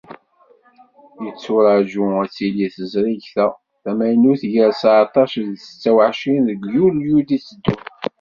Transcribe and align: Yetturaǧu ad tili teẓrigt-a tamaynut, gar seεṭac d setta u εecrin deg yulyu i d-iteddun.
Yetturaǧu 1.23 2.03
ad 2.23 2.29
tili 2.35 2.67
teẓrigt-a 2.75 3.47
tamaynut, 3.83 4.41
gar 4.53 4.71
seεṭac 4.81 5.33
d 5.47 5.49
setta 5.63 5.89
u 5.95 5.97
εecrin 6.05 6.43
deg 6.49 6.61
yulyu 6.73 7.15
i 7.21 7.23
d-iteddun. 7.27 7.81